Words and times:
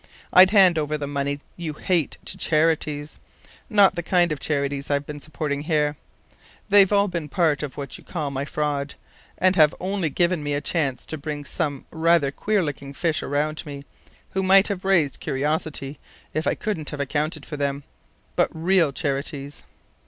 I'd 0.33 0.49
hand 0.49 0.79
over 0.79 0.97
the 0.97 1.05
money 1.05 1.41
you 1.55 1.73
hate 1.73 2.17
to 2.25 2.35
charities 2.35 3.19
not 3.69 3.93
the 3.93 4.01
kind 4.01 4.31
of 4.31 4.39
charities 4.39 4.89
I've 4.89 5.05
been 5.05 5.19
supporting 5.19 5.61
here! 5.61 5.95
They've 6.69 6.91
all 6.91 7.07
been 7.07 7.29
part 7.29 7.61
of 7.61 7.77
what 7.77 7.99
you 7.99 8.03
call 8.03 8.31
my 8.31 8.43
fraud, 8.43 8.95
and 9.37 9.55
have 9.55 9.75
only 9.79 10.09
given 10.09 10.41
me 10.41 10.55
a 10.55 10.59
chance 10.59 11.05
to 11.05 11.19
bring 11.19 11.45
some 11.45 11.85
rather 11.91 12.31
queer 12.31 12.63
looking 12.63 12.93
fish 12.93 13.21
around 13.21 13.63
me, 13.63 13.85
who 14.31 14.41
might 14.41 14.69
have 14.69 14.83
raised 14.85 15.19
curiosity 15.19 15.99
if 16.33 16.47
I 16.47 16.55
couldn't 16.55 16.89
have 16.89 16.99
accounted 16.99 17.45
for 17.45 17.57
them. 17.57 17.83
But 18.35 18.49
real 18.53 18.91
charities. 18.91 19.61